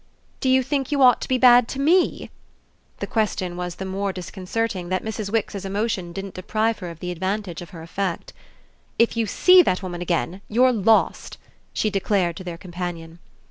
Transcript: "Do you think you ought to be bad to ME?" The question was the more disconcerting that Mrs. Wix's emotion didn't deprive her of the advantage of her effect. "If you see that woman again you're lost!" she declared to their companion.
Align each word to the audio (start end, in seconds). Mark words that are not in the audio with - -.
"Do 0.39 0.49
you 0.49 0.63
think 0.63 0.91
you 0.91 1.03
ought 1.03 1.21
to 1.21 1.27
be 1.27 1.37
bad 1.37 1.67
to 1.67 1.79
ME?" 1.79 2.31
The 2.97 3.05
question 3.05 3.55
was 3.55 3.75
the 3.75 3.85
more 3.85 4.11
disconcerting 4.11 4.89
that 4.89 5.03
Mrs. 5.03 5.31
Wix's 5.31 5.63
emotion 5.63 6.11
didn't 6.11 6.33
deprive 6.33 6.79
her 6.79 6.89
of 6.89 7.01
the 7.01 7.11
advantage 7.11 7.61
of 7.61 7.69
her 7.69 7.83
effect. 7.83 8.33
"If 8.97 9.15
you 9.15 9.27
see 9.27 9.61
that 9.61 9.83
woman 9.83 10.01
again 10.01 10.41
you're 10.47 10.73
lost!" 10.73 11.37
she 11.71 11.91
declared 11.91 12.35
to 12.37 12.43
their 12.43 12.57
companion. 12.57 13.19